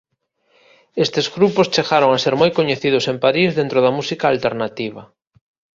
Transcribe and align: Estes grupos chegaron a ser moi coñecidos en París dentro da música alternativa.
Estes 1.05 1.25
grupos 1.35 1.71
chegaron 1.75 2.09
a 2.13 2.19
ser 2.25 2.35
moi 2.41 2.51
coñecidos 2.57 3.05
en 3.11 3.17
París 3.25 3.49
dentro 3.59 3.79
da 3.85 3.95
música 3.97 4.25
alternativa. 4.33 5.01